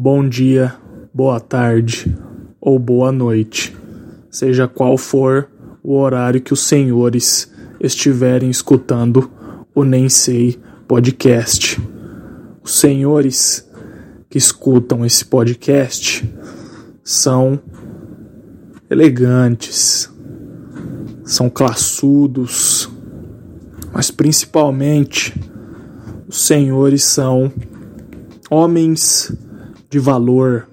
bom 0.00 0.28
dia, 0.28 0.76
boa 1.12 1.40
tarde 1.40 2.16
ou 2.60 2.78
boa 2.78 3.10
noite, 3.10 3.76
seja 4.30 4.68
qual 4.68 4.96
for 4.96 5.50
o 5.82 5.96
horário 5.96 6.40
que 6.40 6.52
os 6.52 6.60
senhores 6.60 7.52
estiverem 7.80 8.48
escutando 8.48 9.28
o 9.74 9.82
Nem 9.82 10.08
Sei 10.08 10.56
podcast. 10.86 11.82
Os 12.62 12.78
senhores 12.78 13.68
que 14.30 14.38
escutam 14.38 15.04
esse 15.04 15.24
podcast 15.24 16.32
são 17.02 17.58
elegantes, 18.88 20.08
são 21.24 21.50
classudos, 21.50 22.88
mas 23.92 24.12
principalmente 24.12 25.34
os 26.28 26.46
senhores 26.46 27.02
são 27.02 27.52
homens 28.48 29.36
de 29.88 29.98
valor. 29.98 30.68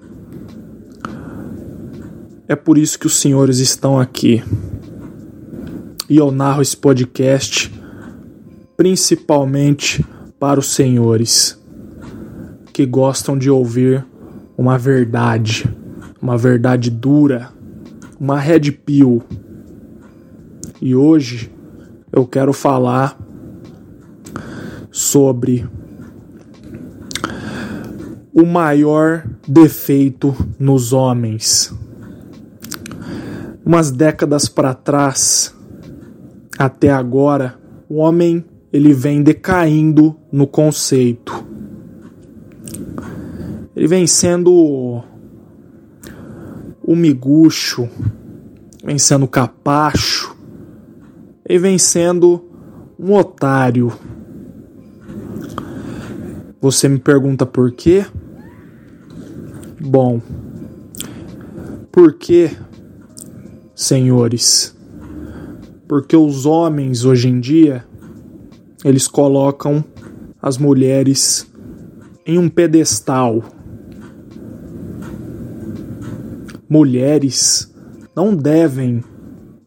É 2.48 2.54
por 2.54 2.78
isso 2.78 2.98
que 2.98 3.06
os 3.06 3.16
senhores 3.16 3.58
estão 3.58 3.98
aqui. 3.98 4.42
E 6.08 6.16
eu 6.16 6.30
narro 6.30 6.62
esse 6.62 6.76
podcast 6.76 7.72
principalmente 8.76 10.04
para 10.38 10.60
os 10.60 10.66
senhores 10.66 11.58
que 12.72 12.84
gostam 12.84 13.38
de 13.38 13.50
ouvir 13.50 14.04
uma 14.56 14.76
verdade, 14.76 15.64
uma 16.20 16.36
verdade 16.36 16.90
dura, 16.90 17.48
uma 18.20 18.38
red 18.38 18.70
pill. 18.70 19.22
E 20.80 20.94
hoje 20.94 21.50
eu 22.12 22.26
quero 22.26 22.52
falar 22.52 23.18
sobre 24.90 25.66
o 28.38 28.44
maior 28.44 29.26
defeito 29.48 30.36
nos 30.58 30.92
homens. 30.92 31.74
Umas 33.64 33.90
décadas 33.90 34.46
para 34.46 34.74
trás, 34.74 35.54
até 36.58 36.92
agora, 36.92 37.58
o 37.88 37.94
homem 37.96 38.44
ele 38.70 38.92
vem 38.92 39.22
decaindo 39.22 40.14
no 40.30 40.46
conceito. 40.46 41.46
Ele 43.74 43.88
vem 43.88 44.06
sendo 44.06 45.02
o 46.82 46.94
miguxo, 46.94 47.88
vem 48.84 48.98
sendo 48.98 49.26
capacho, 49.26 50.36
ele 51.48 51.58
vem 51.58 51.78
sendo 51.78 52.44
um 52.98 53.14
otário. 53.14 53.90
Você 56.60 56.86
me 56.86 56.98
pergunta 56.98 57.46
por 57.46 57.72
quê? 57.72 58.04
Bom, 59.80 60.20
porque, 61.92 62.50
senhores, 63.74 64.74
porque 65.86 66.16
os 66.16 66.46
homens 66.46 67.04
hoje 67.04 67.28
em 67.28 67.38
dia 67.40 67.84
eles 68.84 69.08
colocam 69.08 69.84
as 70.40 70.58
mulheres 70.58 71.50
em 72.24 72.38
um 72.38 72.48
pedestal. 72.48 73.42
Mulheres 76.68 77.72
não 78.14 78.34
devem 78.34 79.02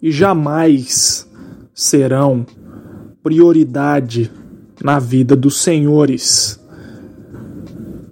e 0.01 0.11
jamais 0.11 1.29
serão 1.73 2.45
prioridade 3.21 4.31
na 4.81 4.99
vida 4.99 5.35
dos 5.35 5.61
senhores, 5.61 6.59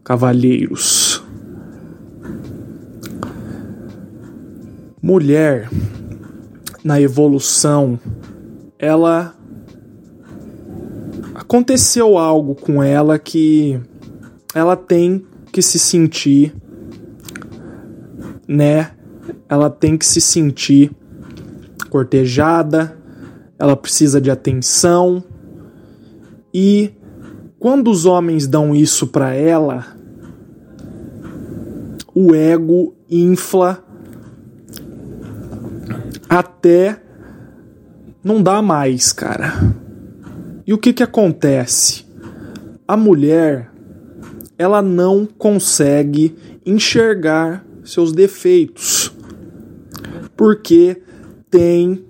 cavalheiros. 0.04 1.07
Mulher 5.08 5.70
na 6.84 7.00
evolução, 7.00 7.98
ela 8.78 9.34
aconteceu 11.34 12.18
algo 12.18 12.54
com 12.54 12.84
ela 12.84 13.18
que 13.18 13.80
ela 14.54 14.76
tem 14.76 15.26
que 15.50 15.62
se 15.62 15.80
sentir, 15.80 16.54
né? 18.46 18.92
Ela 19.48 19.70
tem 19.70 19.98
que 19.98 20.06
se 20.06 20.20
sentir 20.20 20.92
cortejada, 21.90 22.98
ela 23.58 23.78
precisa 23.78 24.20
de 24.20 24.30
atenção. 24.30 25.24
E 26.54 26.92
quando 27.58 27.90
os 27.90 28.06
homens 28.06 28.46
dão 28.46 28.76
isso 28.76 29.08
para 29.08 29.34
ela, 29.34 29.86
o 32.14 32.36
ego 32.36 32.94
infla 33.10 33.87
até 36.30 37.02
não 38.24 38.42
dá 38.42 38.62
mais, 38.62 39.14
cara. 39.14 39.54
E 40.66 40.74
o 40.74 40.78
que 40.78 40.92
que 40.92 41.04
acontece? 41.04 42.06
A 42.88 42.98
mulher, 42.98 43.72
ela 44.58 44.82
não 44.82 45.26
consegue 45.26 46.36
enxergar 46.66 47.66
seus 47.84 48.12
defeitos. 48.12 49.14
Porque 50.36 51.02
tem 51.50 52.04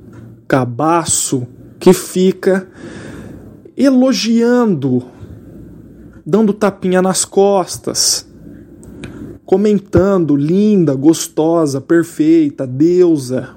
cabaço 0.48 1.48
que 1.80 1.94
fica 1.94 2.68
elogiando, 3.76 5.06
dando 6.26 6.52
tapinha 6.52 7.02
nas 7.02 7.24
costas, 7.24 8.28
comentando 9.46 10.36
linda, 10.36 10.96
gostosa, 10.96 11.80
perfeita, 11.80 12.66
deusa 12.66 13.57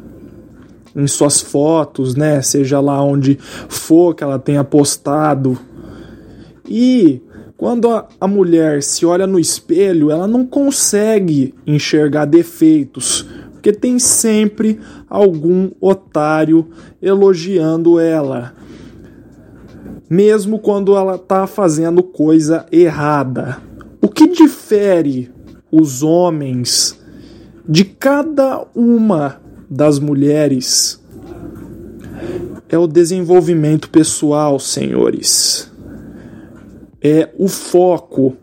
em 0.95 1.06
suas 1.06 1.41
fotos, 1.41 2.15
né? 2.15 2.43
Seja 2.43 2.81
lá 2.81 3.03
onde 3.03 3.37
for 3.69 4.15
que 4.15 4.25
ela 4.25 4.39
tenha 4.39 4.65
postado. 4.65 5.59
E 6.69 7.21
quando 7.56 7.91
a, 7.91 8.09
a 8.21 8.27
mulher 8.27 8.83
se 8.83 9.05
olha 9.05 9.27
no 9.27 9.39
espelho, 9.39 10.11
ela 10.11 10.27
não 10.27 10.47
consegue 10.47 11.55
enxergar 11.67 12.25
defeitos, 12.25 13.27
porque 13.53 13.73
tem 13.73 13.99
sempre 13.99 14.81
algum 15.09 15.71
otário 15.81 16.69
elogiando 17.03 17.99
ela. 17.99 18.55
Mesmo 20.09 20.59
quando 20.59 20.97
ela 20.97 21.19
tá 21.19 21.47
fazendo 21.47 22.03
coisa 22.03 22.67
errada. 22.72 23.59
O 24.01 24.09
que 24.09 24.27
difere 24.27 25.31
os 25.71 26.03
homens 26.03 26.99
de 27.69 27.84
cada 27.84 28.67
uma 28.75 29.40
das 29.71 30.01
mulheres 30.01 31.01
é 32.69 32.77
o 32.77 32.89
desenvolvimento 32.89 33.89
pessoal, 33.89 34.59
senhores. 34.59 35.71
É 37.01 37.31
o 37.39 37.47
foco 37.47 38.37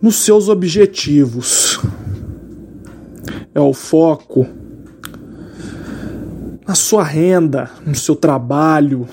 nos 0.00 0.16
seus 0.16 0.48
objetivos. 0.48 1.80
É 3.54 3.60
o 3.60 3.72
foco 3.72 4.46
na 6.66 6.74
sua 6.74 7.02
renda, 7.02 7.70
no 7.84 7.94
seu 7.94 8.14
trabalho, 8.14 9.08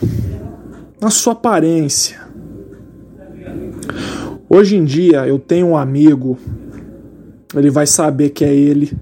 na 1.02 1.10
sua 1.10 1.34
aparência. 1.34 2.20
Hoje 4.50 4.76
em 4.76 4.86
dia 4.86 5.26
eu 5.26 5.40
tenho 5.40 5.68
um 5.68 5.78
amigo, 5.78 6.38
ele 7.56 7.70
vai 7.70 7.88
saber 7.88 8.30
que 8.30 8.46
é 8.46 8.54
ele 8.54 8.96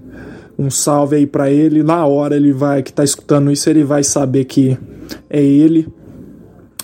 um 0.58 0.70
salve 0.70 1.16
aí 1.16 1.26
para 1.26 1.50
ele. 1.50 1.82
Na 1.82 2.06
hora 2.06 2.36
ele 2.36 2.52
vai 2.52 2.82
que 2.82 2.92
tá 2.92 3.04
escutando 3.04 3.50
isso, 3.50 3.68
ele 3.68 3.84
vai 3.84 4.02
saber 4.02 4.44
que 4.44 4.78
é 5.28 5.42
ele. 5.42 5.88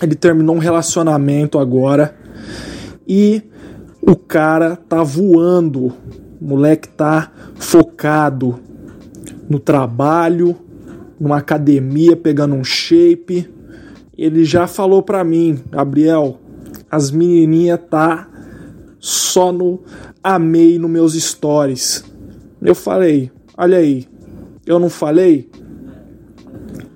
Ele 0.00 0.14
terminou 0.14 0.56
um 0.56 0.58
relacionamento 0.58 1.58
agora 1.58 2.14
e 3.06 3.42
o 4.00 4.16
cara 4.16 4.76
tá 4.76 5.02
voando. 5.02 5.92
O 6.40 6.44
moleque 6.44 6.88
tá 6.88 7.30
focado 7.54 8.58
no 9.48 9.60
trabalho, 9.60 10.56
numa 11.20 11.38
academia, 11.38 12.16
pegando 12.16 12.54
um 12.54 12.64
shape. 12.64 13.48
Ele 14.18 14.44
já 14.44 14.66
falou 14.66 15.02
para 15.02 15.22
mim, 15.22 15.60
Gabriel, 15.70 16.38
as 16.90 17.10
menininhas 17.10 17.80
tá 17.88 18.28
só 18.98 19.52
no 19.52 19.80
amei 20.22 20.78
nos 20.78 20.90
meus 20.90 21.14
stories. 21.14 22.04
Eu 22.60 22.74
falei, 22.74 23.30
Olha 23.62 23.78
aí, 23.78 24.08
eu 24.66 24.80
não 24.80 24.90
falei? 24.90 25.48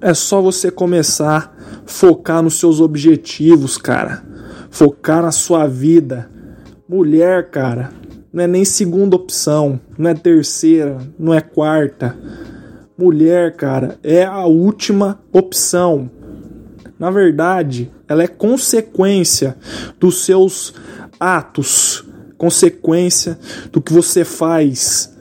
É 0.01 0.13
só 0.13 0.43
você 0.43 0.69
começar 0.69 1.55
a 1.57 1.89
focar 1.89 2.43
nos 2.43 2.59
seus 2.59 2.81
objetivos, 2.81 3.79
cara. 3.79 4.25
Focar 4.69 5.23
na 5.23 5.31
sua 5.31 5.69
vida. 5.69 6.29
Mulher, 6.89 7.53
cara, 7.53 7.93
não 8.33 8.43
é 8.43 8.49
nem 8.49 8.65
segunda 8.65 9.15
opção, 9.15 9.79
não 9.97 10.11
é 10.11 10.15
terceira, 10.15 10.99
não 11.17 11.33
é 11.33 11.41
quarta. 11.41 12.17
Mulher, 12.99 13.55
cara, 13.55 13.97
é 14.03 14.25
a 14.25 14.45
última 14.45 15.21
opção. 15.33 16.11
Na 16.99 17.13
verdade, 17.13 17.93
ela 18.09 18.25
é 18.25 18.27
consequência 18.27 19.57
dos 20.01 20.25
seus 20.25 20.75
atos 21.21 22.05
consequência 22.37 23.39
do 23.73 23.81
que 23.81 23.93
você 23.93 24.25
faz. 24.25 25.16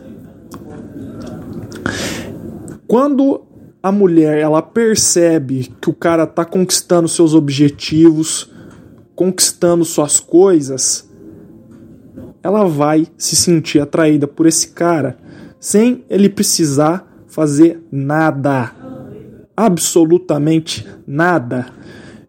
Quando 2.87 3.41
a 3.81 3.91
mulher 3.91 4.37
ela 4.37 4.61
percebe 4.61 5.71
que 5.81 5.89
o 5.89 5.93
cara 5.93 6.25
tá 6.25 6.43
conquistando 6.43 7.07
seus 7.07 7.33
objetivos, 7.33 8.51
conquistando 9.15 9.85
suas 9.85 10.19
coisas, 10.19 11.09
ela 12.43 12.65
vai 12.65 13.07
se 13.17 13.35
sentir 13.35 13.79
atraída 13.79 14.27
por 14.27 14.45
esse 14.45 14.69
cara 14.69 15.17
sem 15.59 16.03
ele 16.09 16.29
precisar 16.29 17.11
fazer 17.27 17.81
nada. 17.91 18.71
Absolutamente 19.57 20.87
nada. 21.07 21.67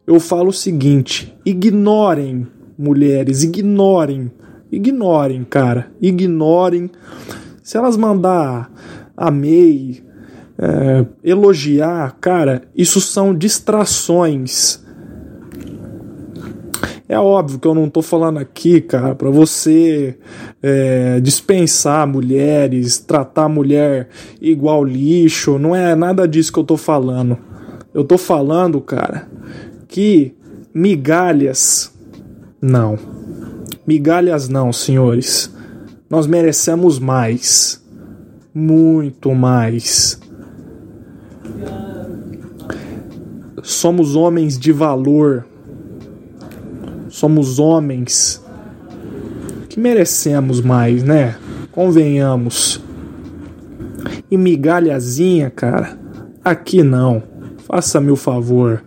Eu 0.07 0.19
falo 0.19 0.49
o 0.49 0.55
seguinte: 0.55 1.37
ignorem, 1.45 2.47
mulheres, 2.79 3.43
ignorem. 3.43 4.31
Ignorem, 4.73 5.45
cara. 5.45 5.91
Ignorem. 6.01 6.91
Se 7.63 7.77
elas 7.77 7.97
mandar 7.97 8.71
amei, 9.17 10.06
é, 10.59 11.07
elogiar, 11.23 12.17
cara, 12.21 12.63
isso 12.75 13.01
são 13.01 13.35
distrações 13.35 14.85
é 17.09 17.19
óbvio 17.19 17.61
que 17.61 17.69
eu 17.69 17.75
não 17.75 17.89
tô 17.89 18.03
falando 18.03 18.39
aqui, 18.39 18.81
cara, 18.81 19.15
para 19.15 19.31
você 19.31 20.19
é, 20.61 21.21
dispensar 21.21 22.05
mulheres, 22.07 22.99
tratar 22.99 23.45
a 23.45 23.49
mulher 23.49 24.09
igual 24.41 24.85
lixo. 24.85 25.57
Não 25.57 25.75
é 25.75 25.95
nada 25.95 26.27
disso 26.27 26.53
que 26.53 26.59
eu 26.59 26.65
tô 26.65 26.77
falando. 26.77 27.39
Eu 27.95 28.03
tô 28.03 28.19
falando, 28.19 28.81
cara, 28.81 29.29
que 29.87 30.35
migalhas. 30.75 31.93
Não. 32.61 32.99
Migalhas 33.87 34.49
não, 34.49 34.73
senhores. 34.73 35.55
Nós 36.11 36.27
merecemos 36.27 36.99
mais. 36.99 37.81
Muito 38.53 39.33
mais. 39.33 40.21
Somos 43.63 44.15
homens 44.15 44.59
de 44.59 44.73
valor 44.73 45.45
somos 47.17 47.59
homens 47.59 48.43
que 49.71 49.81
merecemos 49.81 50.61
mais, 50.61 51.03
né? 51.03 51.37
Convenhamos. 51.73 52.83
E 54.31 54.37
migalhazinha, 54.37 55.49
cara, 55.49 55.99
aqui 56.45 56.83
não. 56.83 57.23
Faça-me 57.67 58.11
o 58.11 58.17
favor. 58.17 58.85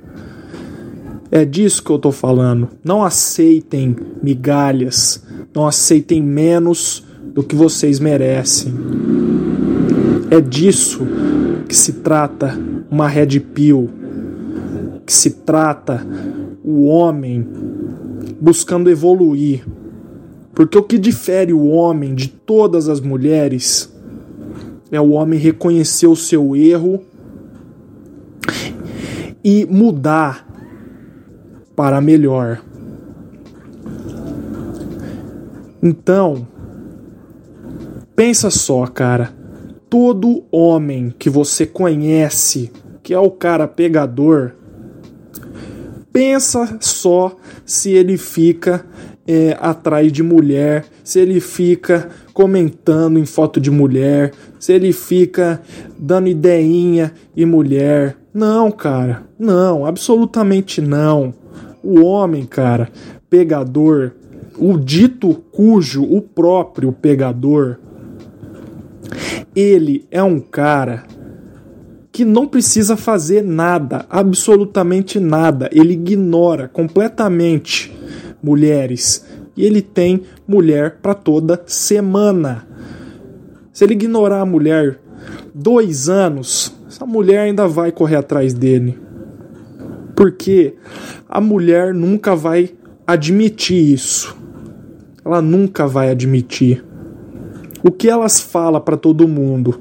É 1.32 1.44
disso 1.44 1.84
que 1.84 1.90
eu 1.90 1.98
tô 1.98 2.12
falando. 2.12 2.70
Não 2.84 3.04
aceitem 3.04 3.96
migalhas. 4.22 5.24
Não 5.54 5.66
aceitem 5.66 6.22
menos 6.22 7.04
do 7.34 7.42
que 7.42 7.56
vocês 7.56 8.00
merecem. 8.00 8.74
É 10.30 10.40
disso 10.40 11.08
que 11.70 11.76
se 11.76 11.94
trata 11.94 12.60
uma 12.90 13.08
red 13.08 13.40
pill. 13.40 13.88
Que 15.06 15.14
se 15.14 15.30
trata 15.30 16.06
o 16.64 16.86
homem 16.86 17.48
buscando 18.42 18.90
evoluir. 18.90 19.64
Porque 20.56 20.78
o 20.78 20.84
que 20.84 20.98
difere 20.98 21.54
o 21.54 21.68
homem 21.68 22.16
de 22.16 22.28
todas 22.28 22.90
as 22.90 23.00
mulheres 23.00 23.94
é 24.92 25.00
o 25.00 25.12
homem 25.12 25.40
reconhecer 25.40 26.08
o 26.08 26.16
seu 26.16 26.56
erro 26.56 27.04
e 29.44 29.68
mudar 29.68 30.48
para 31.76 32.02
melhor. 32.02 32.62
Então, 35.82 36.48
pensa 38.16 38.50
só, 38.50 38.86
cara. 38.88 39.39
Todo 39.90 40.44
homem 40.52 41.14
que 41.18 41.30
você 41.30 41.66
conhece, 41.66 42.72
que 43.02 43.14
é 43.14 43.20
o 43.20 43.32
cara 43.32 43.68
pegador, 43.68 44.54
pensa 46.14 46.78
só 46.80 47.36
se 47.66 47.92
ele 47.92 48.18
fica 48.18 48.86
é, 49.28 49.58
atrás 49.60 50.12
de 50.12 50.24
mulher, 50.24 50.86
se 51.04 51.20
ele 51.20 51.40
fica 51.40 52.10
comentando 52.34 53.20
em 53.20 53.26
foto 53.26 53.60
de 53.60 53.70
mulher, 53.70 54.32
se 54.60 54.74
ele 54.74 54.92
fica 54.92 55.62
dando 55.98 56.28
ideinha 56.28 57.14
e 57.36 57.46
mulher. 57.46 58.16
Não, 58.34 58.72
cara, 58.72 59.24
não, 59.38 59.86
absolutamente 59.86 60.82
não. 60.82 61.34
O 61.84 62.02
homem, 62.04 62.46
cara, 62.46 62.90
pegador, 63.30 64.12
o 64.58 64.78
dito 64.78 65.34
cujo, 65.52 66.04
o 66.04 66.22
próprio 66.22 66.92
pegador, 66.92 67.80
ele 69.56 70.06
é 70.12 70.22
um 70.22 70.40
cara 70.40 71.06
que 72.12 72.26
não 72.26 72.48
precisa 72.48 72.98
fazer 72.98 73.44
nada, 73.44 74.06
absolutamente 74.10 75.20
nada. 75.20 75.70
Ele 75.72 75.94
ignora 75.94 76.68
completamente 76.68 77.96
mulheres 78.42 79.26
e 79.56 79.66
ele 79.66 79.82
tem 79.82 80.24
mulher 80.48 80.98
para 81.02 81.14
toda 81.14 81.62
semana. 81.66 82.68
Se 83.72 83.84
ele 83.84 83.94
ignorar 83.94 84.42
a 84.42 84.46
mulher 84.46 85.00
dois 85.54 86.10
anos, 86.10 86.76
essa 86.88 87.06
mulher 87.06 87.40
ainda 87.40 87.68
vai 87.68 87.92
correr 87.92 88.18
atrás 88.18 88.54
dele. 88.54 88.98
Porque 90.16 90.76
a 91.28 91.40
mulher 91.40 91.94
nunca 91.94 92.36
vai 92.36 92.74
admitir 93.06 93.94
isso. 93.94 94.36
Ela 95.24 95.42
nunca 95.42 95.88
vai 95.88 96.10
admitir. 96.10 96.84
O 97.84 97.92
que 97.92 98.10
elas 98.10 98.40
falam 98.40 98.82
para 98.82 98.98
todo 98.98 99.28
mundo? 99.28 99.80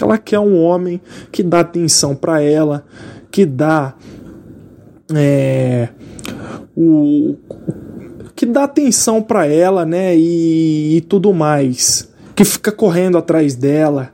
Ela 0.00 0.18
quer 0.18 0.38
um 0.38 0.56
homem 0.62 1.00
que 1.30 1.42
dá 1.42 1.60
atenção 1.60 2.14
para 2.14 2.40
ela, 2.40 2.84
que 3.30 3.44
dá 3.44 3.94
é, 5.14 5.88
o 6.76 7.36
que 8.34 8.46
dá 8.46 8.64
atenção 8.64 9.20
para 9.20 9.46
ela, 9.46 9.84
né? 9.84 10.16
E, 10.16 10.96
e 10.96 11.00
tudo 11.02 11.32
mais, 11.32 12.10
que 12.34 12.44
fica 12.44 12.72
correndo 12.72 13.18
atrás 13.18 13.54
dela. 13.54 14.10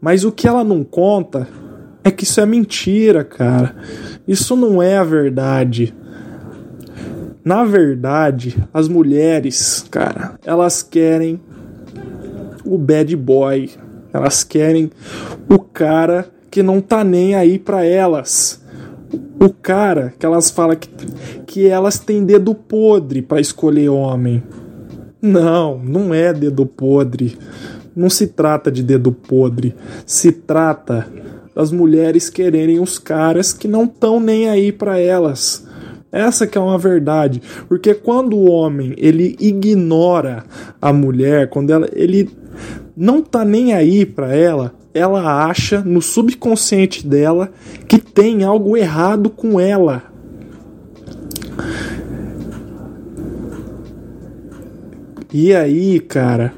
Mas 0.00 0.24
o 0.24 0.30
que 0.30 0.46
ela 0.46 0.62
não 0.62 0.84
conta 0.84 1.48
é 2.04 2.10
que 2.12 2.22
isso 2.22 2.40
é 2.40 2.46
mentira, 2.46 3.24
cara. 3.24 3.74
Isso 4.28 4.54
não 4.54 4.80
é 4.80 4.96
a 4.96 5.02
verdade. 5.02 5.92
Na 7.44 7.64
verdade, 7.64 8.56
as 8.72 8.88
mulheres, 8.88 9.84
cara, 9.90 10.38
elas 10.44 10.82
querem 10.82 11.40
o 12.66 12.76
bad 12.76 13.14
boy, 13.16 13.70
elas 14.12 14.42
querem 14.42 14.90
o 15.48 15.58
cara 15.58 16.28
que 16.50 16.62
não 16.62 16.80
tá 16.80 17.04
nem 17.04 17.34
aí 17.34 17.58
para 17.58 17.84
elas. 17.84 18.62
O 19.38 19.50
cara 19.50 20.14
que 20.18 20.26
elas 20.26 20.50
falam 20.50 20.76
que, 20.76 20.88
que 21.46 21.66
elas 21.68 21.98
têm 21.98 22.24
dedo 22.24 22.54
podre 22.54 23.22
para 23.22 23.40
escolher 23.40 23.88
homem. 23.88 24.42
Não, 25.20 25.78
não 25.78 26.12
é 26.12 26.32
dedo 26.32 26.66
podre. 26.66 27.38
Não 27.94 28.10
se 28.10 28.26
trata 28.26 28.70
de 28.70 28.82
dedo 28.82 29.12
podre. 29.12 29.74
Se 30.04 30.32
trata 30.32 31.06
das 31.54 31.72
mulheres 31.72 32.28
quererem 32.28 32.80
os 32.80 32.98
caras 32.98 33.52
que 33.52 33.66
não 33.66 33.84
estão 33.84 34.20
nem 34.20 34.48
aí 34.48 34.70
para 34.72 34.98
elas. 34.98 35.66
Essa 36.10 36.46
que 36.46 36.56
é 36.56 36.60
uma 36.60 36.78
verdade, 36.78 37.42
porque 37.68 37.92
quando 37.92 38.36
o 38.36 38.50
homem 38.50 38.94
ele 38.96 39.36
ignora 39.40 40.44
a 40.80 40.92
mulher, 40.92 41.48
quando 41.48 41.70
ela, 41.70 41.88
ele 41.92 42.30
não 42.96 43.20
tá 43.20 43.44
nem 43.44 43.74
aí 43.74 44.06
para 44.06 44.34
ela, 44.34 44.72
ela 44.94 45.44
acha 45.46 45.80
no 45.80 46.00
subconsciente 46.00 47.06
dela 47.06 47.52
que 47.86 47.98
tem 47.98 48.44
algo 48.44 48.76
errado 48.76 49.28
com 49.28 49.60
ela. 49.60 50.04
E 55.32 55.54
aí, 55.54 56.00
cara, 56.00 56.54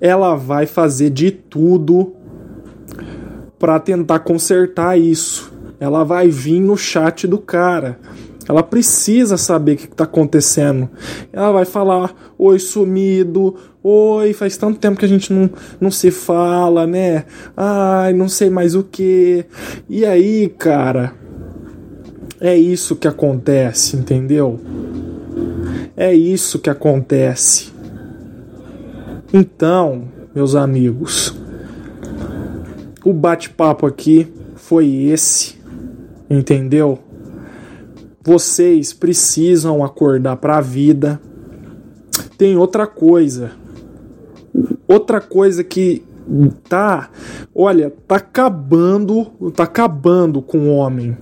ela 0.00 0.36
vai 0.36 0.66
fazer 0.66 1.10
de 1.10 1.32
tudo 1.32 2.14
para 3.58 3.80
tentar 3.80 4.20
consertar 4.20 4.96
isso. 4.98 5.52
Ela 5.80 6.04
vai 6.04 6.28
vir 6.28 6.60
no 6.60 6.76
chat 6.76 7.26
do 7.26 7.38
cara. 7.38 7.98
Ela 8.50 8.64
precisa 8.64 9.36
saber 9.36 9.74
o 9.74 9.76
que 9.76 9.84
está 9.84 10.02
acontecendo. 10.02 10.90
Ela 11.32 11.52
vai 11.52 11.64
falar: 11.64 12.34
Oi, 12.36 12.58
sumido. 12.58 13.54
Oi, 13.80 14.32
faz 14.32 14.56
tanto 14.56 14.80
tempo 14.80 14.98
que 14.98 15.04
a 15.04 15.08
gente 15.08 15.32
não, 15.32 15.48
não 15.80 15.88
se 15.88 16.10
fala, 16.10 16.84
né? 16.84 17.26
Ai, 17.56 18.12
não 18.12 18.28
sei 18.28 18.50
mais 18.50 18.74
o 18.74 18.82
que. 18.82 19.44
E 19.88 20.04
aí, 20.04 20.48
cara, 20.58 21.14
é 22.40 22.56
isso 22.56 22.96
que 22.96 23.06
acontece, 23.06 23.96
entendeu? 23.96 24.58
É 25.96 26.12
isso 26.12 26.58
que 26.58 26.68
acontece. 26.68 27.72
Então, 29.32 30.08
meus 30.34 30.56
amigos, 30.56 31.38
o 33.04 33.12
bate-papo 33.12 33.86
aqui 33.86 34.26
foi 34.56 34.88
esse, 35.04 35.54
entendeu? 36.28 36.98
Vocês 38.22 38.92
precisam 38.92 39.82
acordar 39.82 40.36
para 40.36 40.58
a 40.58 40.60
vida, 40.60 41.20
tem 42.36 42.56
outra 42.56 42.86
coisa. 42.86 43.52
Outra 44.86 45.20
coisa 45.20 45.64
que 45.64 46.02
tá, 46.68 47.10
olha, 47.54 47.92
tá 48.06 48.16
acabando, 48.16 49.26
tá 49.54 49.64
acabando 49.64 50.42
com 50.42 50.68
o 50.68 50.74
homem. 50.74 51.16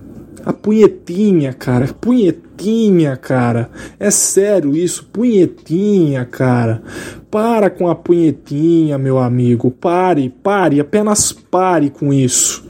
A 0.45 0.53
punhetinha, 0.53 1.53
cara, 1.53 1.87
punhetinha, 1.99 3.17
cara. 3.17 3.69
É 3.99 4.09
sério 4.09 4.75
isso, 4.75 5.05
punhetinha, 5.11 6.25
cara. 6.25 6.81
Para 7.29 7.69
com 7.69 7.87
a 7.87 7.95
punhetinha, 7.95 8.97
meu 8.97 9.19
amigo. 9.19 9.69
Pare, 9.69 10.29
pare, 10.29 10.79
apenas 10.79 11.31
pare 11.31 11.89
com 11.89 12.13
isso. 12.13 12.67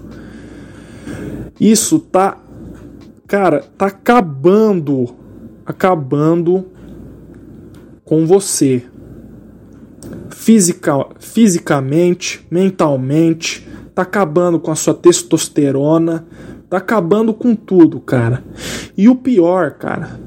Isso 1.60 2.00
tá, 2.00 2.38
cara, 3.30 3.64
tá 3.78 3.86
acabando, 3.86 5.16
acabando 5.64 6.66
com 8.04 8.26
você 8.26 8.84
fisica, 10.32 11.06
fisicamente, 11.20 12.46
mentalmente, 12.50 13.68
tá 13.94 14.02
acabando 14.02 14.60
com 14.60 14.72
a 14.72 14.76
sua 14.76 14.96
testosterona, 14.96 16.26
tá 16.68 16.78
acabando 16.78 17.32
com 17.32 17.56
tudo, 17.56 18.00
cara. 18.00 18.44
E 18.98 19.08
o 19.08 19.16
pior, 19.16 19.74
cara, 19.74 20.20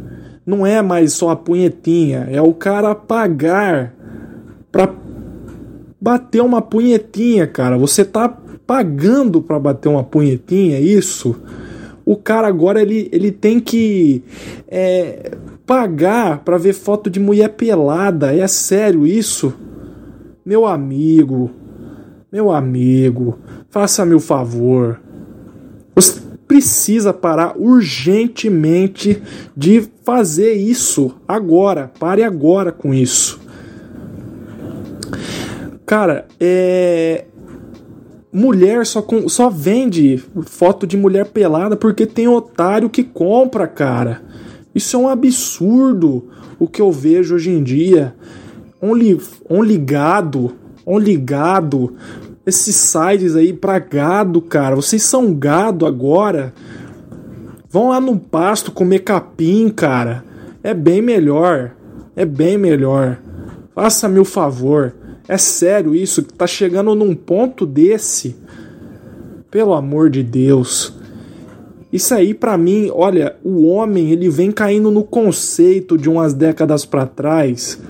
não 0.47 0.65
é 0.65 0.81
mais 0.81 1.13
só 1.13 1.31
a 1.31 1.37
punhetinha, 1.37 2.29
é 2.31 2.41
o 2.41 2.55
cara 2.55 2.95
pagar 2.95 3.95
pra 4.71 4.95
bater 6.01 6.41
uma 6.41 6.63
punhetinha, 6.63 7.49
cara. 7.49 7.77
Você 7.77 8.05
tá 8.05 8.29
pagando 8.65 9.43
pra 9.43 9.59
bater 9.59 9.89
uma 9.89 10.05
punhetinha, 10.05 10.79
isso? 10.79 11.37
O 12.05 12.17
cara 12.17 12.49
agora 12.49 12.83
ele, 12.83 13.09
ele 13.13 13.31
tem 13.31 13.61
que 13.61 14.23
é, 14.69 15.33
pagar 15.67 16.39
pra 16.45 16.59
ver 16.59 16.73
foto 16.73 17.09
de 17.09 17.21
mulher 17.21 17.51
pelada. 17.51 18.35
É 18.35 18.47
sério 18.47 19.07
isso? 19.07 19.55
Meu 20.45 20.67
amigo, 20.67 21.51
meu 22.31 22.51
amigo, 22.51 23.39
faça-me 23.71 24.15
o 24.15 24.21
favor. 24.21 25.01
Você 25.95 26.21
precisa 26.49 27.13
parar 27.13 27.55
urgentemente 27.57 29.23
de 29.57 29.89
fazer 30.05 30.53
isso 30.53 31.15
agora. 31.27 31.91
Pare 31.99 32.23
agora 32.23 32.73
com 32.73 32.93
isso. 32.93 33.41
Cara, 35.87 36.27
é. 36.41 37.27
Mulher 38.33 38.87
só, 38.87 39.03
com, 39.03 39.29
só 39.29 39.51
vende 39.51 40.25
foto 40.47 40.87
de 40.87 40.97
mulher 40.97 41.27
pelada 41.27 41.77
porque 41.77 42.07
tem 42.07 42.27
otário 42.27 42.89
que 42.89 43.05
compra, 43.05 43.67
cara. 43.67 44.23
Isso 44.75 44.97
é 44.97 44.99
um 44.99 45.09
absurdo 45.09 46.31
o 46.59 46.67
que 46.67 46.81
eu 46.81 46.91
vejo 46.91 47.35
hoje 47.35 47.51
em 47.51 47.63
dia 47.63 48.15
um, 48.83 48.95
li, 48.95 49.17
ligado, 49.63 50.53
um 50.85 50.99
ligado, 50.99 51.95
esses 52.45 52.75
sites 52.75 53.37
aí 53.37 53.53
pra 53.53 53.79
gado, 53.79 54.43
cara. 54.43 54.75
Vocês 54.75 55.05
são 55.05 55.33
gado 55.33 55.87
agora. 55.87 56.53
Vão 57.71 57.91
lá 57.91 58.01
no 58.01 58.19
pasto 58.19 58.73
comer 58.73 58.99
capim, 58.99 59.69
cara. 59.69 60.25
É 60.65 60.75
bem 60.75 61.01
melhor. 61.01 61.71
É 62.17 62.25
bem 62.25 62.59
melhor. 62.59 63.19
Faça-me 63.73 64.19
o 64.19 64.25
favor. 64.25 64.93
É 65.33 65.39
sério 65.39 65.95
isso 65.95 66.23
tá 66.23 66.47
chegando 66.47 66.95
num 66.95 67.15
ponto 67.15 67.65
desse. 67.65 68.37
Pelo 69.51 69.73
amor 69.73 70.11
de 70.11 70.23
Deus. 70.23 70.95
Isso 71.91 72.15
aí 72.15 72.35
para 72.35 72.59
mim, 72.59 72.91
olha, 72.93 73.37
o 73.43 73.67
homem 73.67 74.11
ele 74.11 74.29
vem 74.29 74.53
caindo 74.53 74.91
no 74.91 75.03
conceito 75.03 75.97
de 75.97 76.11
umas 76.11 76.35
décadas 76.35 76.85
para 76.85 77.07
trás 77.07 77.81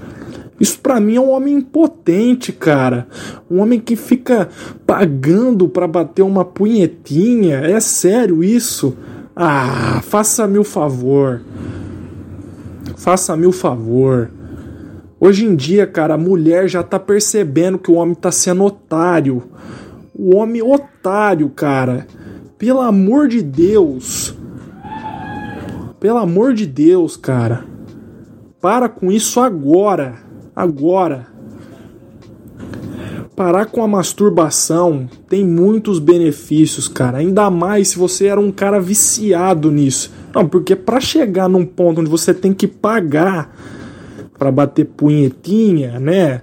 isso 0.63 0.79
para 0.79 1.01
mim 1.01 1.17
é 1.17 1.21
um 1.21 1.31
homem 1.31 1.55
impotente, 1.55 2.53
cara. 2.53 3.09
Um 3.51 3.59
homem 3.59 3.81
que 3.81 3.97
fica 3.97 4.49
pagando 4.87 5.69
para 5.69 5.89
bater 5.89 6.23
uma 6.23 6.45
punhetinha. 6.45 7.57
É 7.57 7.81
sério 7.81 8.45
isso? 8.45 8.97
Ah, 9.35 10.01
faça-me 10.05 10.59
o 10.59 10.63
favor. 10.63 11.43
Faça-me 12.97 13.45
o 13.45 13.51
favor. 13.51 14.31
Hoje 15.25 15.47
em 15.47 15.55
dia, 15.55 15.87
cara, 15.87 16.15
a 16.15 16.19
mulher 16.19 16.67
já 16.67 16.83
tá 16.83 16.99
percebendo 16.99 17.79
que 17.79 17.93
o 17.93 17.95
homem 17.95 18.13
tá 18.13 18.33
sendo 18.33 18.65
otário. 18.65 19.41
O 20.13 20.35
homem 20.35 20.61
otário, 20.61 21.49
cara. 21.49 22.09
Pelo 22.59 22.81
amor 22.81 23.29
de 23.29 23.41
Deus. 23.41 24.35
Pelo 26.01 26.19
amor 26.19 26.55
de 26.55 26.67
Deus, 26.67 27.17
cara. 27.17 27.65
Para 28.61 28.89
com 28.89 29.13
isso 29.13 29.39
agora. 29.39 30.17
Agora, 30.57 31.29
parar 33.37 33.67
com 33.67 33.81
a 33.81 33.87
masturbação 33.87 35.09
tem 35.29 35.47
muitos 35.47 36.01
benefícios, 36.01 36.89
cara. 36.89 37.19
Ainda 37.19 37.49
mais 37.49 37.91
se 37.91 37.97
você 37.97 38.27
era 38.27 38.41
um 38.41 38.51
cara 38.51 38.81
viciado 38.81 39.71
nisso. 39.71 40.13
Não, 40.35 40.49
porque 40.49 40.75
para 40.75 40.99
chegar 40.99 41.49
num 41.49 41.65
ponto 41.65 42.01
onde 42.01 42.11
você 42.11 42.35
tem 42.35 42.53
que 42.53 42.67
pagar 42.67 43.55
para 44.43 44.51
bater 44.51 44.85
punhetinha, 44.85 46.01
né? 46.01 46.43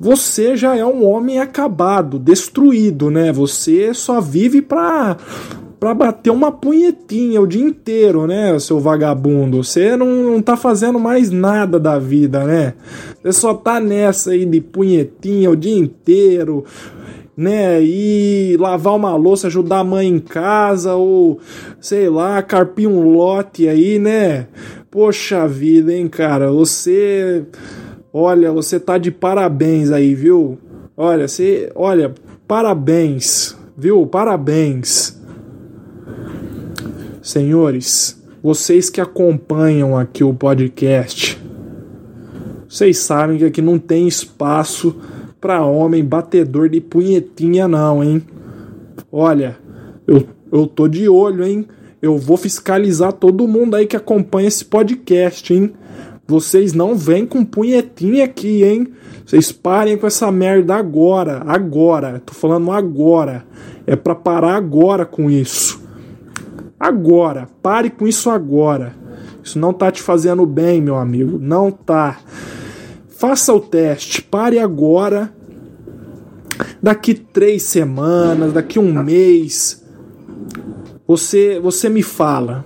Você 0.00 0.56
já 0.56 0.74
é 0.74 0.84
um 0.84 1.04
homem 1.04 1.38
acabado, 1.38 2.18
destruído, 2.18 3.10
né? 3.10 3.30
Você 3.30 3.92
só 3.92 4.18
vive 4.18 4.62
pra 4.62 5.18
para 5.78 5.92
bater 5.92 6.30
uma 6.30 6.52
punhetinha 6.52 7.40
o 7.40 7.46
dia 7.46 7.60
inteiro, 7.60 8.24
né, 8.24 8.56
seu 8.60 8.78
vagabundo? 8.78 9.64
Você 9.64 9.96
não, 9.96 10.06
não 10.06 10.40
tá 10.40 10.56
fazendo 10.56 10.98
mais 10.98 11.28
nada 11.28 11.78
da 11.78 11.98
vida, 11.98 12.44
né? 12.44 12.74
Você 13.20 13.32
só 13.32 13.52
tá 13.52 13.80
nessa 13.80 14.30
aí 14.30 14.46
de 14.46 14.60
punhetinha 14.60 15.50
o 15.50 15.56
dia 15.56 15.76
inteiro, 15.76 16.64
né? 17.36 17.82
E 17.82 18.56
lavar 18.58 18.94
uma 18.94 19.16
louça, 19.16 19.46
ajudar 19.46 19.80
a 19.80 19.84
mãe 19.84 20.08
em 20.08 20.18
casa, 20.18 20.94
ou 20.94 21.40
sei 21.80 22.08
lá, 22.08 22.42
carpir 22.42 22.88
um 22.88 23.16
lote 23.16 23.68
aí, 23.68 23.98
né? 23.98 24.46
Poxa 24.90 25.48
vida, 25.48 25.92
hein, 25.92 26.08
cara? 26.08 26.50
Você. 26.50 27.44
Olha, 28.12 28.52
você 28.52 28.78
tá 28.78 28.98
de 28.98 29.10
parabéns 29.10 29.90
aí, 29.90 30.14
viu? 30.14 30.58
Olha, 30.96 31.26
você. 31.26 31.72
Olha, 31.74 32.14
parabéns, 32.46 33.56
viu? 33.76 34.06
Parabéns. 34.06 35.18
Senhores, 37.22 38.20
vocês 38.42 38.90
que 38.90 39.00
acompanham 39.00 39.96
aqui 39.96 40.24
o 40.24 40.34
podcast, 40.34 41.40
vocês 42.68 42.98
sabem 42.98 43.38
que 43.38 43.44
aqui 43.44 43.62
não 43.62 43.78
tem 43.78 44.08
espaço 44.08 44.96
para 45.42 45.66
homem 45.66 46.04
batedor 46.04 46.68
de 46.68 46.80
punhetinha, 46.80 47.66
não, 47.66 48.02
hein? 48.02 48.22
Olha, 49.10 49.58
eu, 50.06 50.24
eu 50.52 50.68
tô 50.68 50.86
de 50.86 51.08
olho, 51.08 51.44
hein? 51.44 51.66
Eu 52.00 52.16
vou 52.16 52.36
fiscalizar 52.36 53.12
todo 53.12 53.48
mundo 53.48 53.74
aí 53.74 53.84
que 53.84 53.96
acompanha 53.96 54.46
esse 54.46 54.64
podcast, 54.64 55.52
hein? 55.52 55.72
Vocês 56.28 56.72
não 56.72 56.94
vêm 56.94 57.26
com 57.26 57.44
punhetinha 57.44 58.24
aqui, 58.24 58.62
hein? 58.62 58.86
Vocês 59.26 59.50
parem 59.50 59.98
com 59.98 60.06
essa 60.06 60.30
merda 60.30 60.76
agora, 60.76 61.42
agora. 61.44 62.22
Tô 62.24 62.32
falando 62.32 62.70
agora. 62.70 63.44
É 63.84 63.96
para 63.96 64.14
parar 64.14 64.54
agora 64.54 65.04
com 65.04 65.28
isso. 65.28 65.82
Agora, 66.78 67.48
pare 67.60 67.90
com 67.90 68.06
isso 68.06 68.30
agora. 68.30 68.94
Isso 69.42 69.58
não 69.58 69.72
tá 69.72 69.90
te 69.90 70.00
fazendo 70.00 70.46
bem, 70.46 70.80
meu 70.80 70.94
amigo. 70.94 71.36
Não 71.36 71.68
tá. 71.72 72.20
Faça 73.22 73.54
o 73.54 73.60
teste, 73.60 74.20
pare 74.20 74.58
agora. 74.58 75.32
Daqui 76.82 77.14
três 77.14 77.62
semanas, 77.62 78.52
daqui 78.52 78.80
um 78.80 78.92
mês, 79.00 79.80
você, 81.06 81.60
você 81.60 81.88
me 81.88 82.02
fala. 82.02 82.64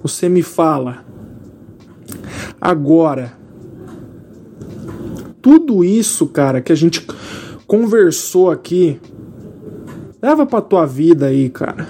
Você 0.00 0.28
me 0.28 0.40
fala. 0.40 1.04
Agora, 2.60 3.32
tudo 5.42 5.82
isso, 5.82 6.28
cara, 6.28 6.60
que 6.60 6.70
a 6.70 6.76
gente 6.76 7.04
conversou 7.66 8.52
aqui, 8.52 9.00
leva 10.22 10.46
pra 10.46 10.60
tua 10.60 10.86
vida 10.86 11.26
aí, 11.26 11.50
cara 11.50 11.88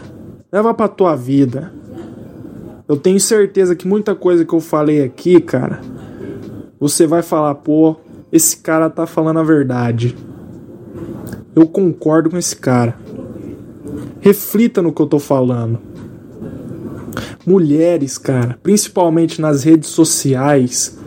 Leva 0.51 0.73
pra 0.73 0.89
tua 0.89 1.15
vida. 1.15 1.71
Eu 2.89 2.97
tenho 2.97 3.21
certeza 3.21 3.77
que 3.77 3.87
muita 3.87 4.15
coisa 4.15 4.47
que 4.47 4.55
eu 4.55 4.61
falei 4.61 5.05
aqui, 5.05 5.39
cara, 5.43 5.83
você 6.83 7.07
vai 7.07 7.23
falar, 7.23 7.55
pô, 7.55 7.95
esse 8.33 8.57
cara 8.57 8.91
tá 8.91 9.07
falando 9.07 9.39
a 9.39 9.45
verdade. 9.45 10.17
Eu 11.55 11.69
concordo 11.69 12.29
com 12.29 12.37
esse 12.37 12.57
cara. 12.57 12.99
Reflita 14.21 14.83
no 14.83 14.93
que 14.93 15.01
eu 15.01 15.07
tô 15.07 15.21
falando. 15.21 15.79
Mulheres, 17.47 18.19
cara, 18.19 18.59
principalmente 18.65 19.41
nas 19.41 19.63
redes 19.63 19.91
sociais, 19.91 20.99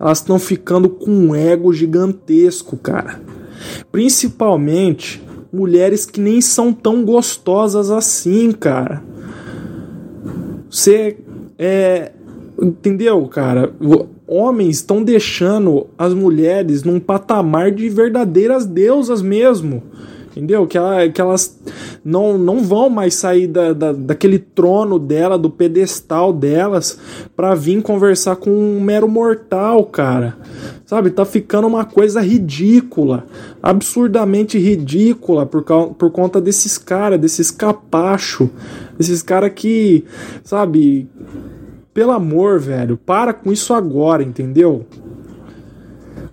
elas 0.00 0.16
estão 0.16 0.38
ficando 0.38 0.88
com 0.88 1.10
um 1.10 1.34
ego 1.34 1.74
gigantesco, 1.74 2.78
cara. 2.78 3.20
Principalmente 3.92 5.22
mulheres 5.52 6.06
que 6.06 6.22
nem 6.22 6.40
são 6.40 6.72
tão 6.72 7.04
gostosas 7.04 7.90
assim, 7.90 8.50
cara. 8.50 9.02
Você 10.70 11.18
é. 11.58 12.12
Entendeu, 12.58 13.26
cara? 13.28 13.74
Homens 14.26 14.76
estão 14.76 15.02
deixando 15.02 15.86
as 15.96 16.14
mulheres 16.14 16.82
num 16.82 17.00
patamar 17.00 17.70
de 17.70 17.88
verdadeiras 17.88 18.64
deusas 18.64 19.20
mesmo. 19.20 19.82
Entendeu? 20.32 20.66
Que, 20.66 20.78
ela, 20.78 21.08
que 21.10 21.20
elas 21.20 21.58
não, 22.02 22.38
não 22.38 22.62
vão 22.62 22.88
mais 22.88 23.14
sair 23.14 23.46
da, 23.46 23.74
da, 23.74 23.92
daquele 23.92 24.38
trono 24.38 24.98
dela, 24.98 25.38
do 25.38 25.50
pedestal 25.50 26.32
delas, 26.32 26.98
pra 27.36 27.54
vir 27.54 27.82
conversar 27.82 28.36
com 28.36 28.50
um 28.50 28.80
mero 28.80 29.06
mortal, 29.06 29.84
cara. 29.84 30.34
Sabe? 30.86 31.10
Tá 31.10 31.26
ficando 31.26 31.66
uma 31.66 31.84
coisa 31.84 32.22
ridícula. 32.22 33.26
Absurdamente 33.62 34.58
ridícula 34.58 35.44
por, 35.44 35.64
por 35.64 36.10
conta 36.10 36.40
desses 36.40 36.78
caras, 36.78 37.20
desses 37.20 37.50
capachos. 37.50 38.48
Desses 38.96 39.22
caras 39.22 39.52
que, 39.54 40.04
sabe 40.42 41.08
pelo 41.94 42.12
amor, 42.12 42.58
velho, 42.58 42.96
para 42.96 43.32
com 43.32 43.52
isso 43.52 43.74
agora, 43.74 44.22
entendeu? 44.22 44.86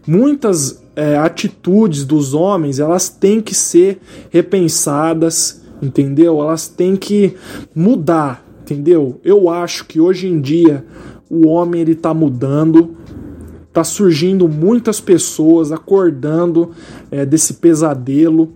Muitas 0.07 0.81
é, 0.95 1.17
atitudes 1.17 2.05
dos 2.05 2.33
homens, 2.33 2.79
elas 2.79 3.09
têm 3.09 3.41
que 3.41 3.53
ser 3.53 3.99
repensadas, 4.29 5.61
entendeu? 5.81 6.41
Elas 6.41 6.67
têm 6.67 6.95
que 6.95 7.35
mudar, 7.75 8.45
entendeu? 8.61 9.19
Eu 9.23 9.49
acho 9.49 9.85
que 9.85 9.99
hoje 9.99 10.27
em 10.27 10.39
dia 10.39 10.85
o 11.29 11.47
homem 11.47 11.81
ele 11.81 11.95
tá 11.95 12.13
mudando, 12.13 12.95
tá 13.71 13.83
surgindo 13.83 14.47
muitas 14.47 14.99
pessoas 14.99 15.71
acordando 15.71 16.71
é, 17.11 17.25
desse 17.25 17.55
pesadelo, 17.55 18.51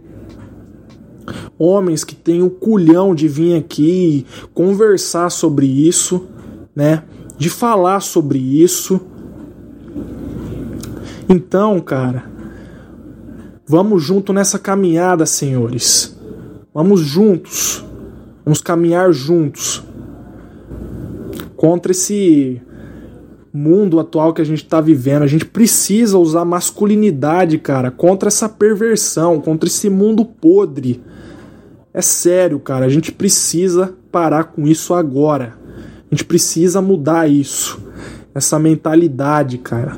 homens 1.58 2.04
que 2.04 2.16
têm 2.16 2.42
o 2.42 2.50
culhão 2.50 3.14
de 3.14 3.28
vir 3.28 3.56
aqui 3.56 4.26
conversar 4.54 5.30
sobre 5.30 5.66
isso, 5.66 6.28
né? 6.76 7.04
De 7.38 7.50
falar 7.50 8.00
sobre 8.00 8.40
isso. 8.40 9.02
Então, 11.28 11.80
cara, 11.80 12.26
vamos 13.68 14.04
junto 14.04 14.34
nessa 14.34 14.60
caminhada, 14.60 15.26
senhores. 15.26 16.18
Vamos 16.74 17.02
juntos. 17.02 17.84
Vamos 18.46 18.62
caminhar 18.62 19.12
juntos 19.14 19.84
contra 21.56 21.94
esse 21.94 22.62
mundo 23.54 24.00
atual 24.00 24.34
que 24.34 24.42
a 24.42 24.46
gente 24.46 24.64
está 24.64 24.82
vivendo. 24.82 25.24
A 25.24 25.28
gente 25.28 25.46
precisa 25.46 26.18
usar 26.18 26.44
masculinidade, 26.44 27.58
cara, 27.58 27.92
contra 27.92 28.28
essa 28.28 28.50
perversão, 28.50 29.40
contra 29.40 29.70
esse 29.70 29.90
mundo 29.90 30.26
podre. 30.26 31.02
É 31.94 32.02
sério, 32.02 32.60
cara, 32.60 32.86
a 32.86 32.90
gente 32.90 33.12
precisa 33.12 33.94
parar 34.12 34.46
com 34.46 34.68
isso 34.68 34.94
agora. 34.94 35.63
A 36.14 36.16
gente 36.16 36.26
precisa 36.26 36.80
mudar 36.80 37.28
isso. 37.28 37.82
Essa 38.36 38.60
mentalidade, 38.60 39.58
cara. 39.58 39.98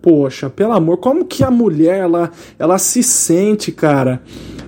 Poxa, 0.00 0.48
pelo 0.48 0.74
amor, 0.74 0.98
como 0.98 1.24
que 1.24 1.42
a 1.42 1.50
mulher 1.50 1.98
ela, 1.98 2.30
ela 2.56 2.78
se 2.78 3.02
sente, 3.02 3.72
cara, 3.72 4.22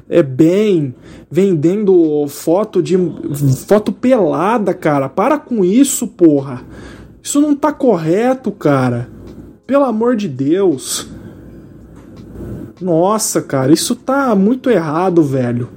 é 0.08 0.24
bem 0.24 0.92
vendendo 1.30 2.26
foto 2.26 2.82
de 2.82 2.96
foto 3.64 3.92
pelada, 3.92 4.74
cara. 4.74 5.08
Para 5.08 5.38
com 5.38 5.64
isso, 5.64 6.08
porra. 6.08 6.64
Isso 7.22 7.40
não 7.40 7.54
tá 7.54 7.72
correto, 7.72 8.50
cara. 8.50 9.08
Pelo 9.68 9.84
amor 9.84 10.16
de 10.16 10.26
Deus. 10.26 11.06
Nossa, 12.80 13.40
cara, 13.40 13.72
isso 13.72 13.94
tá 13.94 14.34
muito 14.34 14.68
errado, 14.68 15.22
velho. 15.22 15.68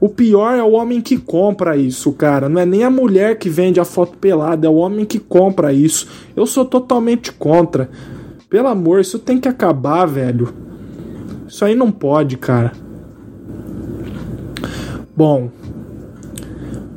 O 0.00 0.08
pior 0.08 0.54
é 0.54 0.62
o 0.62 0.72
homem 0.72 1.00
que 1.00 1.18
compra 1.18 1.76
isso, 1.76 2.10
cara. 2.12 2.48
Não 2.48 2.58
é 2.58 2.64
nem 2.64 2.84
a 2.84 2.90
mulher 2.90 3.38
que 3.38 3.50
vende 3.50 3.78
a 3.78 3.84
foto 3.84 4.16
pelada, 4.16 4.66
é 4.66 4.70
o 4.70 4.76
homem 4.76 5.04
que 5.04 5.18
compra 5.18 5.74
isso. 5.74 6.08
Eu 6.34 6.46
sou 6.46 6.64
totalmente 6.64 7.30
contra. 7.30 7.90
Pelo 8.48 8.68
amor, 8.68 9.00
isso 9.00 9.18
tem 9.18 9.38
que 9.38 9.46
acabar, 9.46 10.06
velho. 10.06 10.54
Isso 11.46 11.64
aí 11.64 11.74
não 11.74 11.92
pode, 11.92 12.38
cara. 12.38 12.72
Bom, 15.14 15.50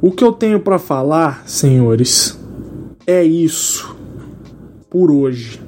o 0.01 0.09
que 0.09 0.23
eu 0.23 0.31
tenho 0.31 0.61
para 0.61 0.79
falar, 0.79 1.43
senhores, 1.45 2.39
é 3.05 3.21
isso 3.21 3.97
por 4.89 5.11
hoje. 5.11 5.61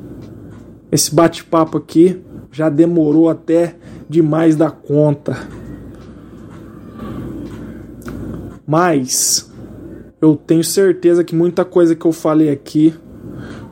Esse 0.89 1.13
bate-papo 1.13 1.77
aqui 1.77 2.21
já 2.49 2.69
demorou 2.69 3.29
até 3.29 3.75
demais 4.09 4.55
da 4.55 4.71
conta. 4.71 5.64
Mas 8.65 9.51
eu 10.21 10.35
tenho 10.35 10.63
certeza 10.63 11.23
que 11.23 11.35
muita 11.35 11.63
coisa 11.63 11.95
que 11.95 12.05
eu 12.05 12.11
falei 12.11 12.49
aqui 12.49 12.93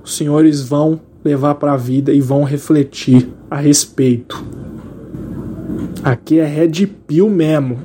os 0.03 0.15
senhores 0.15 0.62
vão 0.62 0.99
levar 1.23 1.56
para 1.56 1.73
a 1.73 1.77
vida 1.77 2.12
e 2.13 2.19
vão 2.19 2.43
refletir 2.43 3.29
a 3.49 3.56
respeito. 3.56 4.43
Aqui 6.03 6.39
é 6.39 6.45
Red 6.45 6.86
Pill 7.08 7.29
mesmo. 7.29 7.79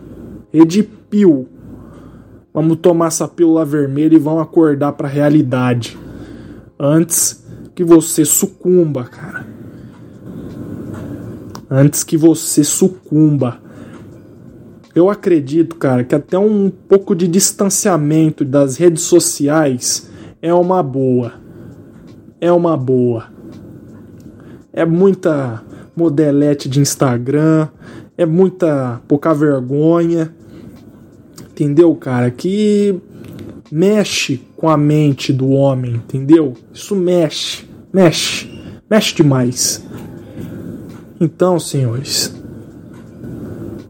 Red 0.52 0.82
Pill. 1.08 1.48
Vamos 2.52 2.78
tomar 2.78 3.06
essa 3.06 3.28
pílula 3.28 3.64
vermelha 3.64 4.16
e 4.16 4.18
vão 4.18 4.40
acordar 4.40 4.92
para 4.92 5.06
a 5.06 5.10
realidade. 5.10 5.96
Antes 6.78 7.44
que 7.74 7.84
você 7.84 8.24
sucumba, 8.24 9.04
cara. 9.04 9.46
Antes 11.70 12.02
que 12.02 12.16
você 12.16 12.64
sucumba 12.64 13.60
eu 14.98 15.08
acredito, 15.08 15.76
cara, 15.76 16.04
que 16.04 16.14
até 16.14 16.38
um 16.38 16.70
pouco 16.70 17.14
de 17.14 17.28
distanciamento 17.28 18.44
das 18.44 18.76
redes 18.76 19.02
sociais 19.02 20.10
é 20.42 20.52
uma 20.52 20.82
boa. 20.82 21.34
É 22.40 22.50
uma 22.52 22.76
boa. 22.76 23.26
É 24.72 24.84
muita 24.84 25.62
modelete 25.96 26.68
de 26.68 26.80
Instagram, 26.80 27.68
é 28.16 28.26
muita 28.26 29.00
pouca 29.08 29.34
vergonha. 29.34 30.34
Entendeu, 31.50 31.94
cara? 31.94 32.30
Que 32.30 33.00
mexe 33.70 34.40
com 34.56 34.68
a 34.68 34.76
mente 34.76 35.32
do 35.32 35.48
homem, 35.50 35.94
entendeu? 35.94 36.54
Isso 36.72 36.94
mexe, 36.94 37.64
mexe, 37.92 38.48
mexe 38.88 39.14
demais. 39.14 39.84
Então, 41.20 41.58
senhores, 41.58 42.37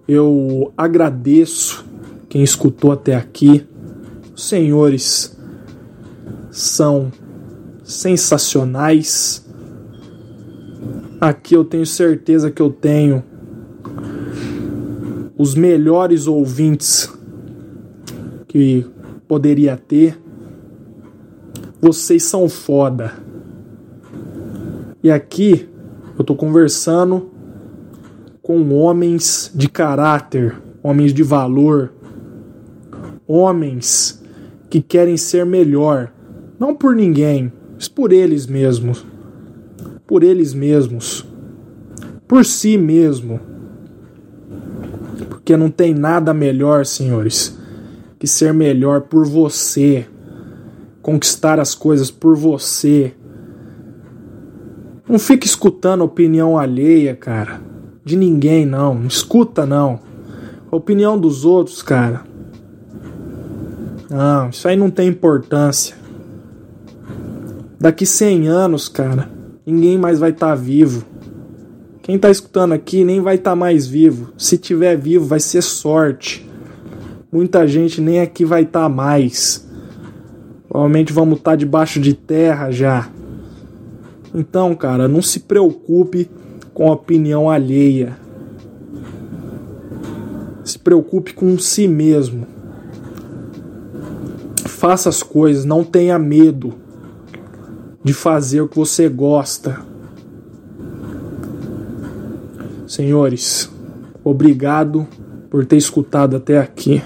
eu 0.08 0.72
agradeço 0.74 1.84
quem 2.30 2.42
escutou 2.42 2.90
até 2.90 3.14
aqui. 3.14 3.66
Os 4.34 4.48
senhores 4.48 5.36
são 6.50 7.12
sensacionais. 7.84 9.46
Aqui 11.20 11.54
eu 11.54 11.62
tenho 11.62 11.84
certeza 11.84 12.50
que 12.50 12.62
eu 12.62 12.70
tenho 12.70 13.22
os 15.36 15.54
melhores 15.54 16.26
ouvintes 16.26 17.12
que 18.46 18.86
poderia 19.28 19.76
ter. 19.76 20.18
Vocês 21.82 22.22
são 22.22 22.48
foda. 22.48 23.12
E 25.02 25.10
aqui 25.10 25.68
eu 26.18 26.24
tô 26.24 26.34
conversando 26.34 27.37
com 28.48 28.72
homens 28.72 29.52
de 29.54 29.68
caráter, 29.68 30.56
homens 30.82 31.12
de 31.12 31.22
valor, 31.22 31.92
homens 33.26 34.24
que 34.70 34.80
querem 34.80 35.18
ser 35.18 35.44
melhor, 35.44 36.10
não 36.58 36.74
por 36.74 36.96
ninguém, 36.96 37.52
mas 37.74 37.88
por 37.88 38.10
eles 38.10 38.46
mesmos. 38.46 39.04
Por 40.06 40.24
eles 40.24 40.54
mesmos. 40.54 41.26
Por 42.26 42.42
si 42.42 42.78
mesmo. 42.78 43.38
Porque 45.28 45.54
não 45.54 45.68
tem 45.68 45.92
nada 45.92 46.32
melhor, 46.32 46.86
senhores, 46.86 47.54
que 48.18 48.26
ser 48.26 48.54
melhor 48.54 49.02
por 49.02 49.26
você. 49.26 50.06
Conquistar 51.02 51.60
as 51.60 51.74
coisas 51.74 52.10
por 52.10 52.34
você. 52.34 53.12
Não 55.06 55.18
fique 55.18 55.46
escutando 55.46 56.02
opinião 56.02 56.56
alheia, 56.56 57.14
cara 57.14 57.68
de 58.08 58.16
ninguém, 58.16 58.64
não. 58.64 58.94
Não 58.94 59.06
escuta, 59.06 59.66
não. 59.66 60.00
A 60.72 60.74
opinião 60.74 61.18
dos 61.18 61.44
outros, 61.44 61.82
cara. 61.82 62.22
Não, 64.10 64.48
isso 64.48 64.66
aí 64.66 64.76
não 64.76 64.90
tem 64.90 65.08
importância. 65.08 65.94
Daqui 67.78 68.06
100 68.06 68.48
anos, 68.48 68.88
cara, 68.88 69.30
ninguém 69.64 69.98
mais 69.98 70.18
vai 70.18 70.30
estar 70.30 70.48
tá 70.48 70.54
vivo. 70.54 71.04
Quem 72.02 72.18
tá 72.18 72.30
escutando 72.30 72.72
aqui 72.72 73.04
nem 73.04 73.20
vai 73.20 73.34
estar 73.34 73.50
tá 73.50 73.56
mais 73.56 73.86
vivo. 73.86 74.32
Se 74.38 74.56
tiver 74.56 74.96
vivo, 74.96 75.26
vai 75.26 75.38
ser 75.38 75.62
sorte. 75.62 76.48
Muita 77.30 77.68
gente 77.68 78.00
nem 78.00 78.20
aqui 78.20 78.46
vai 78.46 78.62
estar 78.62 78.84
tá 78.84 78.88
mais. 78.88 79.68
Provavelmente 80.66 81.12
vamos 81.12 81.38
estar 81.38 81.50
tá 81.50 81.56
debaixo 81.56 82.00
de 82.00 82.14
terra 82.14 82.70
já. 82.70 83.10
Então, 84.34 84.74
cara, 84.74 85.06
não 85.06 85.20
se 85.20 85.40
preocupe 85.40 86.30
com 86.78 86.88
a 86.88 86.92
opinião 86.92 87.50
alheia. 87.50 88.16
Se 90.62 90.78
preocupe 90.78 91.34
com 91.34 91.58
si 91.58 91.88
mesmo. 91.88 92.46
Faça 94.64 95.08
as 95.08 95.20
coisas, 95.20 95.64
não 95.64 95.82
tenha 95.82 96.16
medo. 96.20 96.72
de 98.04 98.14
fazer 98.14 98.60
o 98.60 98.68
que 98.68 98.76
você 98.76 99.08
gosta. 99.08 99.80
Senhores, 102.86 103.68
obrigado 104.22 105.06
por 105.50 105.66
ter 105.66 105.76
escutado 105.76 106.36
até 106.36 106.58
aqui. 106.58 107.02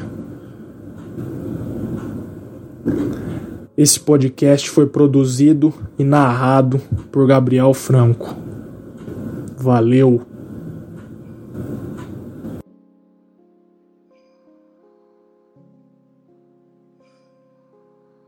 Esse 3.74 3.98
podcast 3.98 4.68
foi 4.70 4.86
produzido 4.86 5.72
e 5.98 6.04
narrado 6.04 6.78
por 7.10 7.26
Gabriel 7.26 7.72
Franco. 7.72 8.51
Valeu! 9.62 10.31